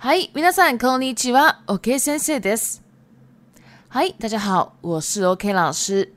[0.00, 1.56] 嗨，i さんこんにちは。
[1.66, 2.78] OK, 先说 t h
[3.88, 6.12] i 大家好，我是 OK 老师。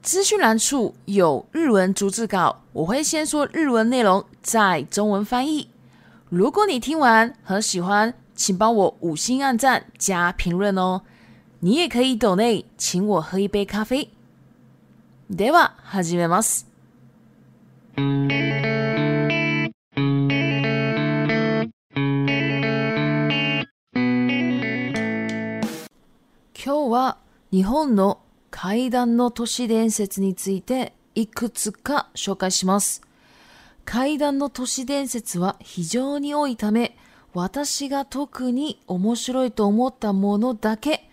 [0.00, 5.68] 资讯栏处有日文逐字稿，我会先说日文内容，再中文翻译。
[6.28, 11.02] 如果你听完很喜欢，请帮我五星按赞加评论哦。
[11.58, 14.08] 你也可以 d 内请我喝一杯咖啡。
[15.28, 16.64] では、はめます。
[26.66, 27.18] 今日は
[27.52, 33.02] 日本の階段の都市伝説についていくつか紹介します。
[33.84, 36.96] 階段の都市伝説は非常に多いため、
[37.34, 41.10] 私が特に面白いと思ったものだけ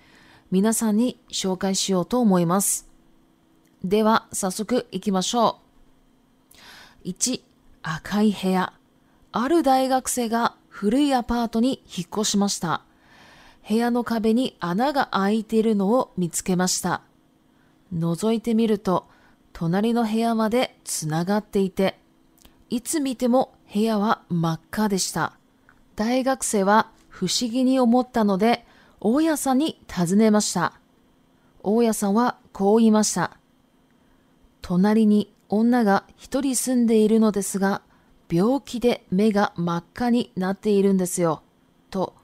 [0.51, 2.87] 皆さんに紹介しようと思います。
[3.83, 5.59] では早速行きましょ
[7.03, 7.09] う。
[7.09, 7.41] 1、
[7.83, 8.71] 赤い部屋。
[9.33, 12.85] ある大学生が古いアパートに引っ越しました。
[13.67, 17.01] 部屋の壁に穴が開いているのを見つけました。
[17.93, 19.05] 覗いてみると、
[19.53, 21.97] 隣の部屋まで繋がっていて、
[22.69, 25.33] いつ見ても部屋は真っ赤でした。
[25.95, 28.65] 大学生は不思議に思ったので、
[28.99, 30.73] 大家さんに尋ねました。
[31.63, 33.37] 大家さんはこう言いました。
[34.61, 37.81] 隣に女が一人住んでいるのですが、
[38.31, 41.43] 病気で目が真っ赤になっているんですよ。
[41.89, 42.15] と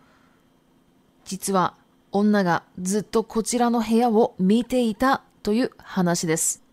[1.27, 1.75] 実は
[2.13, 6.63] 女がずっとこちらの部屋を見ていたという話です。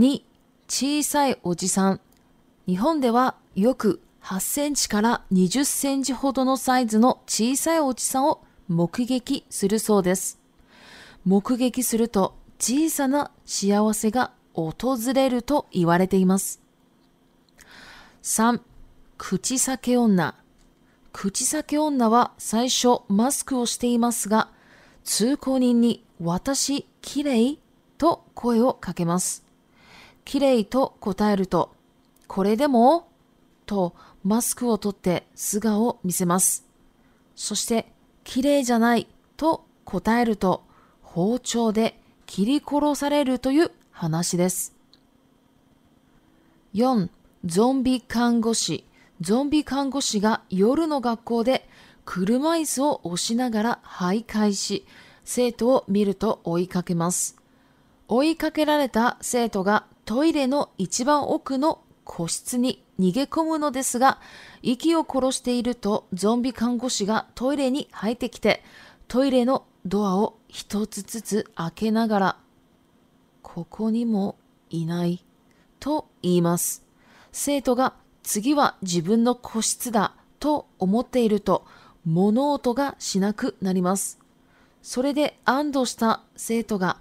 [0.00, 0.22] 2、
[0.68, 2.00] 小さいおじさん。
[2.66, 10.40] 日本ではよく8センチから20センチほどのサイズの小さいおじさんを目撃するそうです。
[11.24, 14.74] 目撃すると小さな幸せが訪
[15.14, 16.60] れると言われています。
[18.24, 18.60] 3.
[19.18, 20.34] 口裂け女。
[21.14, 24.48] 口裂け女は最初マスクをしていますが、
[25.04, 27.56] 通行人に私、綺麗
[27.98, 29.44] と声をかけます。
[30.24, 31.72] 綺麗と答えると、
[32.26, 33.08] これでも
[33.64, 36.66] とマスクを取って素顔を見せます。
[37.36, 37.86] そして、
[38.24, 40.64] 綺麗じゃないと答えると、
[41.00, 44.74] 包丁で切り殺されるという話です。
[46.74, 47.08] 4.
[47.44, 48.84] ゾンビ看護師
[49.20, 51.68] ゾンビ看護師が夜の学校で
[52.04, 54.84] 車椅子を押しながら徘徊し、
[55.24, 57.36] 生徒を見ると追いかけます。
[58.08, 64.18] 追いかけられた生徒がトイレの一番奥の個室に逃げ込むのですが、
[64.62, 68.62] 息を殺しているとゾンビ看護師がトイレに入ってきて、
[69.08, 72.36] トイレのドアを一つずつ開けながら、
[73.42, 74.36] ここにも
[74.70, 75.24] いない
[75.78, 76.82] と言います。
[77.32, 81.64] 生徒が次は自分の個室だと思っていると
[82.04, 84.18] 物音がしなくなります。
[84.82, 86.96] それで安堵した生徒が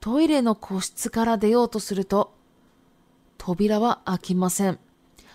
[0.00, 2.32] トイレの個室から出ようとすると
[3.38, 4.78] 扉は開きません。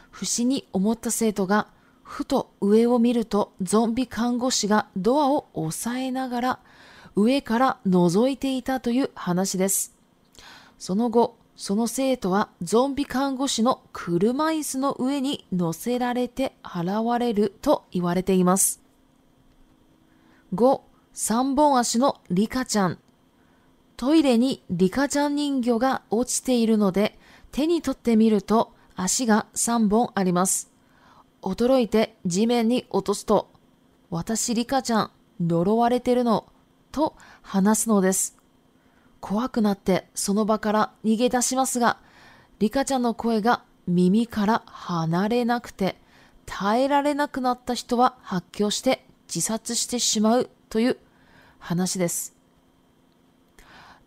[0.09, 1.67] 不死に思った生徒が
[2.03, 6.59] ふと上を見るとゾンビ看護師がドアを押さえながら
[7.15, 9.93] 上から覗いていたという話です。
[10.79, 16.87] その後、その生徒はゾンビ看護師の車椅子の上に乗せられて現
[17.19, 18.81] れると言われています。
[20.55, 20.81] 5、
[21.13, 22.99] 3本足のリカちゃん。
[23.97, 27.17] トイレにリカちゃん人形が落ちているので、
[27.51, 30.71] 手に取ってみると足が3本あります。
[31.43, 33.51] 驚いて地面に落とすと、
[34.09, 36.47] 私リカちゃん、呪われてるの、
[36.91, 38.37] と話すのです。
[39.23, 41.97] 怖くなってその場から逃げ出しますが、
[42.59, 45.95] リカちゃんの声が耳から離れなくて、
[46.45, 50.97] 耐えられなくなった人は発狂して自殺してしまうという
[51.57, 52.35] 話です。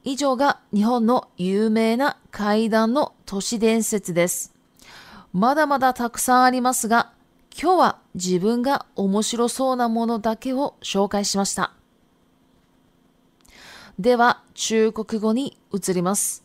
[0.04, 4.54] 以上が日本の有名な怪談の都市伝説です。
[5.32, 7.10] まだまだたくさんありますが、
[7.58, 11.72] 今日は自分が面白そうなものだけを紹介しました。
[13.98, 16.44] では中国語に移ります。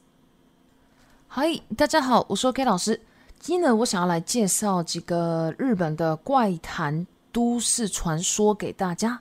[1.27, 3.01] はい、大家好，我是 o K 老师。
[3.41, 9.19] 今天我想要来介绍几个日本的怪谈都市传说给大家。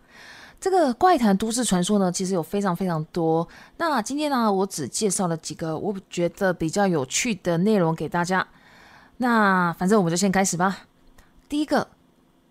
[0.60, 3.48] 这个怪谈都市传说呢，其实有非常非常多。
[3.78, 8.46] 那今天呢，我只介绍了几个我觉得比较有趣的内容给大家。
[9.16, 10.86] 那反正我们就先开始吧。
[11.48, 11.88] 第一个，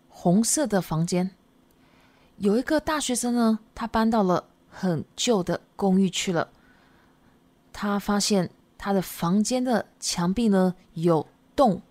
[0.09, 1.31] 红色的房间，
[2.35, 4.43] 有一个大学生呢，他搬到了。
[4.69, 6.47] 很旧的公寓去了，
[7.73, 11.81] 他发现他的房间的墙壁呢有洞，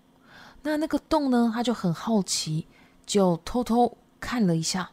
[0.63, 2.67] 那那个洞呢，他就很好奇，
[3.05, 4.91] 就偷偷看了一下，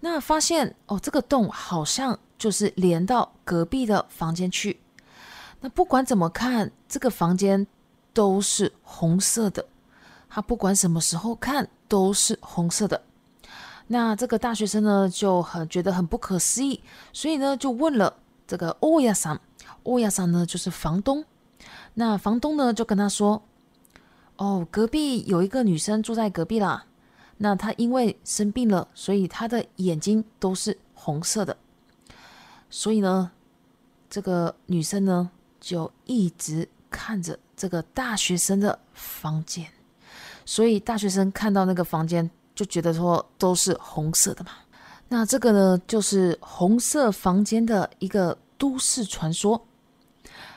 [0.00, 4.80] 那发现哦，这个洞好像就是连到隔壁的房间去，
[5.60, 7.66] 那不管怎么看，这个房间
[8.12, 9.66] 都是红色的，
[10.28, 13.02] 他不管什么时候看都是红色的。
[13.88, 16.80] 那这个大学生呢就很觉得很不可思议，
[17.12, 18.14] 所以呢就问了
[18.46, 19.38] 这个欧亚桑，
[19.82, 21.24] 欧亚桑呢就是房东。
[21.94, 23.42] 那房东呢就跟他说
[24.36, 26.86] ：“哦，隔壁有一个女生住在隔壁啦。
[27.38, 31.56] 那她因为生病了，所以她的眼睛都是红色的。
[32.70, 33.30] 所以呢，
[34.10, 35.30] 这个女生呢
[35.60, 39.66] 就一直看着这个大学生的房间。
[40.46, 44.50] 所以大学生看到那个房间。”就觉得说都是红色的嘛，
[45.08, 49.66] 那这个呢就是红色房间的一个都市传说。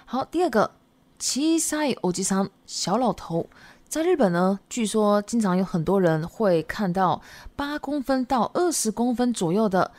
[0.05, 0.69] 好，第二个
[1.17, 3.47] 七鳃欧基仓小老头，
[3.89, 7.19] 在日本呢，据说经常有很多人会看到
[7.55, 9.89] 八公分到二十公分左右的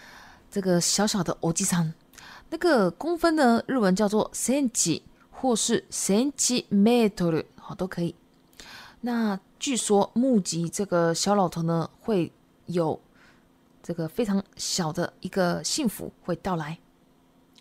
[0.50, 1.92] 这个小小的欧基仓，
[2.50, 5.02] 那个公分呢，日文叫做三ン
[5.32, 8.14] 或是三ンチメー好都可以。
[9.00, 9.40] 那。
[9.58, 12.30] 据说募集这个小老头呢，会
[12.66, 12.98] 有
[13.82, 16.78] 这个非常小的一个幸福会到来，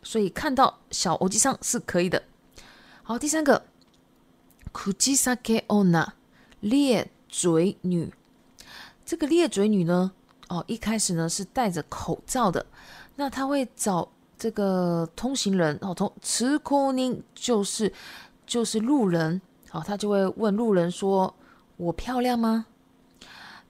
[0.03, 2.21] 所以看到小欧吉桑是可以的。
[3.01, 3.65] 好，第三个
[4.73, 6.07] ，Kujisakeona
[6.59, 8.13] 裂嘴女，
[9.03, 10.11] 这个裂嘴女呢，
[10.49, 12.63] 哦，一开始呢是戴着口罩的，
[13.15, 14.07] 那她会找
[14.37, 17.91] 这个通行人哦，从持空宁就是
[18.45, 21.33] 就是路人，好，他就会问路人说。
[21.77, 22.65] 我漂亮吗？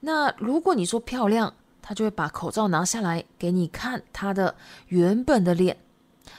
[0.00, 1.52] 那如果你说漂亮，
[1.82, 4.54] 他就会把口罩拿下来给你看他的
[4.88, 5.76] 原本的脸，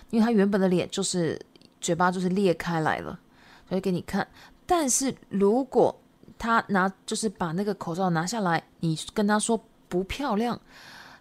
[0.10, 1.39] 因为他原本的脸就是
[1.80, 3.19] 嘴巴就是裂开来了，
[3.68, 4.27] 所以给你看。
[4.66, 5.95] 但是如果
[6.39, 10.60] 他拿就是把那个口罩拿下来，你跟他说不漂亮，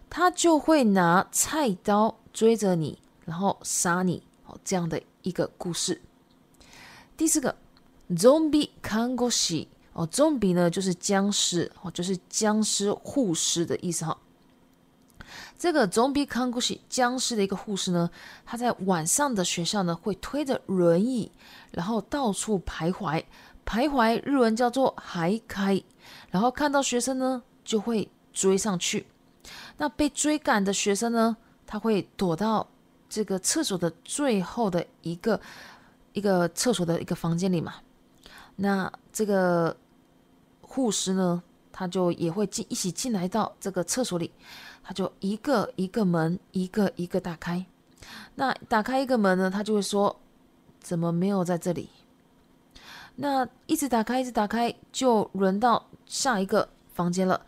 [0.09, 4.23] 他就会拿菜刀追着你，然后杀你
[4.63, 6.01] 这样的一个故事。
[7.15, 7.55] 第四个
[8.09, 9.67] ，Zombie Kangoshi。
[9.99, 14.17] 哦，总比呢就是僵尸，哦，就是僵尸护士的意思哈。
[15.57, 18.09] 这个总比康 s 是僵尸的一个护士呢，
[18.45, 21.29] 他在晚上的学校呢会推着轮椅，
[21.71, 23.21] 然后到处徘徊，
[23.65, 25.83] 徘徊日文叫做还开，
[26.31, 29.05] 然后看到学生呢就会追上去。
[29.75, 31.35] 那被追赶的学生呢，
[31.67, 32.65] 他会躲到
[33.09, 35.37] 这个厕所的最后的一个
[36.13, 37.75] 一个厕所的一个房间里嘛？
[38.55, 39.75] 那这个。
[40.69, 44.31] 护士呢，他就也会进一起进来到这个厕所里，
[44.83, 47.65] 他就一个一个门一个一个打开，
[48.35, 50.15] 那打开一个门呢，他就会说
[50.79, 51.89] 怎么没有在这里？
[53.15, 57.41] 那一直打开一直打开，就轮到下一个房间了。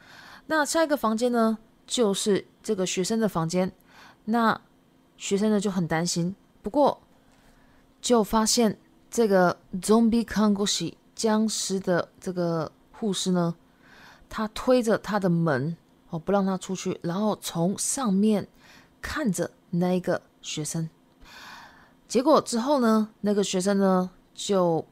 [0.48, 3.72] 那下一个房间呢，就是这个学生的房间。
[4.26, 4.60] 那
[5.18, 7.00] 学生呢就很担心，不过
[8.02, 8.78] 就发现
[9.12, 12.72] 这个 Zombie Kangoshi 僵尸的这个。
[13.02, 13.56] 护士呢？
[14.30, 15.76] 他推着他的门
[16.12, 18.48] 哦，不让他出去，然后从上面
[19.02, 20.88] 看着那一个学生。
[22.08, 24.86] 结果之后呢，那个学生呢就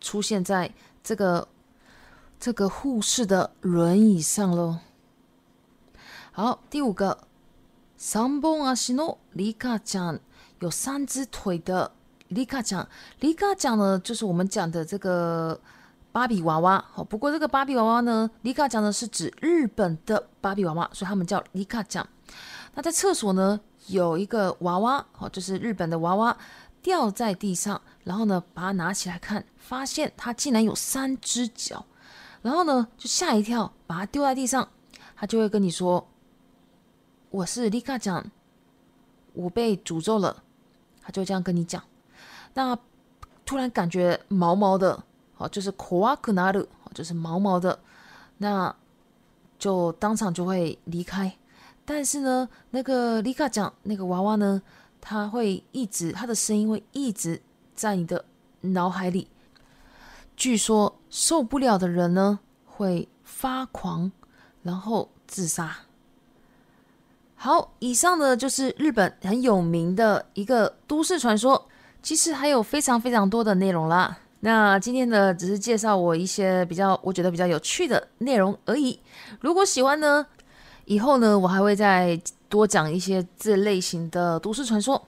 [0.00, 0.72] 出现在
[1.02, 1.48] 这个
[2.38, 4.78] 这个护士的轮椅上喽。
[6.30, 7.26] 好，第五个，
[7.96, 10.20] 三本阿西诺里卡奖
[10.60, 11.90] 有三只腿的
[12.28, 12.88] 里卡讲，
[13.18, 15.60] 里卡讲呢就是我们讲的这个。
[16.14, 22.06] 芭比娃娃，好不过这个芭比娃娃呢，里卡讲呢是指日本的芭比娃娃，所以他们叫里卡讲。
[22.74, 26.36] 那在厕所呢有一个娃娃，哦，就是日本的娃娃
[26.80, 31.84] 掉在地上，然后呢把它拿起来看，发现它竟然有三只脚，
[32.42, 34.68] 然后呢就吓一跳，把它丢在地上，
[35.16, 36.06] 他就会跟你说
[37.30, 38.24] ：“我是立卡讲，
[39.32, 40.44] 我被诅咒了。”
[41.02, 41.82] 他就这样跟你讲。
[42.54, 42.78] 那
[43.44, 45.02] 突然感觉毛毛的。
[45.34, 47.78] 好，就是 k u 克纳鲁，就是毛毛的，
[48.38, 48.74] 那
[49.58, 51.32] 就当场就会离开。
[51.84, 54.62] 但是呢，那个李卡讲，那个娃娃呢，
[55.00, 57.42] 他会一直，他的声音会一直
[57.74, 58.24] 在你的
[58.62, 59.28] 脑海里。
[60.36, 64.10] 据说受不了的人呢，会发狂，
[64.62, 65.76] 然后自杀。
[67.34, 71.68] 好，以上呢就是日本很有名的一个都市传说。
[72.02, 74.18] 其实还有非常非常多的内容啦。
[74.44, 79.00] 那今天呢，只是介绍我一些比较，我觉得比较有趣的内容而已。
[79.40, 80.26] 如果喜欢呢，
[80.84, 82.14] 以后呢，我还会再
[82.50, 85.02] 多讲一些这类型的都市传说。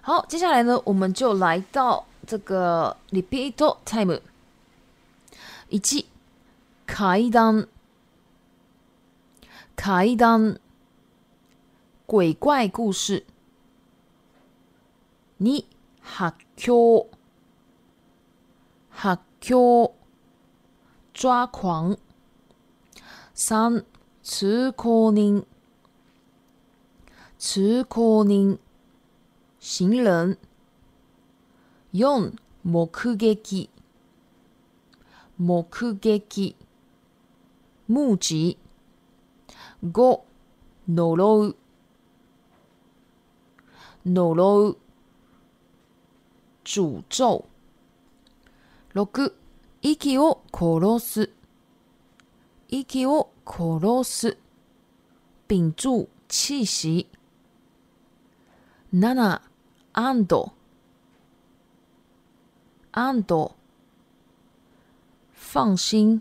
[0.00, 3.52] 好，接下来呢，我们就来到这个 repeat
[3.84, 4.18] time
[5.68, 7.66] 以伊当
[9.76, 10.56] 卡伊当
[12.06, 13.22] 鬼怪故事，
[15.36, 15.66] 你
[16.02, 17.19] 哈 Q。
[19.02, 19.94] 発狂、
[21.14, 21.96] 抓狂、
[23.32, 23.82] 三
[24.22, 25.46] 通行人、
[27.38, 28.58] 通行人、
[29.58, 30.36] 行人、
[31.98, 33.70] 四目撃、
[35.38, 35.64] 目
[35.94, 36.54] 撃、
[37.88, 38.56] 目擊、
[39.82, 40.26] 五
[40.84, 41.56] 呪う、
[44.04, 44.78] 呪う、
[46.66, 47.46] 呪咒。
[48.94, 49.32] 6
[49.82, 51.30] 息を殺す
[52.68, 53.54] 息を殺
[54.02, 54.36] す
[55.48, 57.08] 屏住气息
[58.92, 59.40] 7
[59.92, 60.52] 安堵
[62.90, 63.54] 安堵
[65.54, 66.20] 放心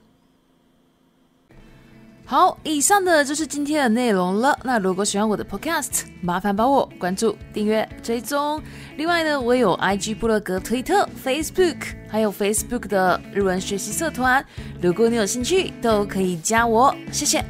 [2.29, 4.55] 好，以上的就是今天的内容了。
[4.63, 8.61] 那如果喜欢我的 podcast，麻烦帮我关注、订阅、追踪。
[8.97, 14.45] 另外呢，我有 IG 布洛格、推特、Facebook，还有 Facebook 的日文学习社团。
[14.79, 16.95] 如果你有兴趣，都可以加我。
[17.11, 17.43] 谢谢，